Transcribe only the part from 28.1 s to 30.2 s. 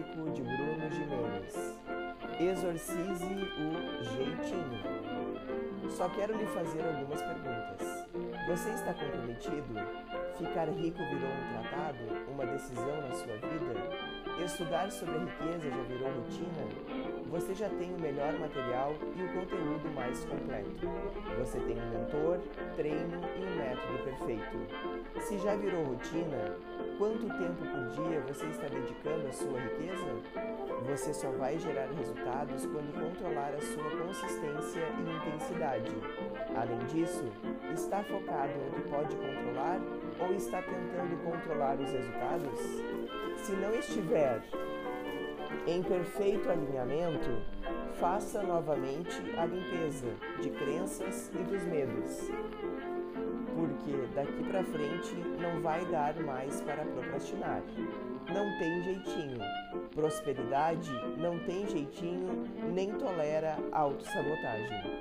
você está dedicando à sua riqueza?